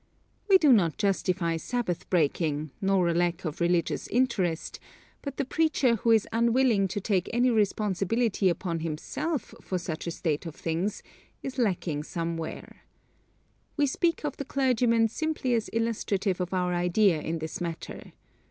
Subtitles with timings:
[0.49, 4.79] We do not justify Sabbath breaking, nor a lack of religious interest,
[5.21, 10.09] but the preacher who is unwilling to take any responsibility upon himself for such a
[10.09, 11.03] state of things
[11.43, 12.77] is lacking somewhere.
[13.77, 18.13] We speak of the clergyman simply as illustrative of our idea in this matter.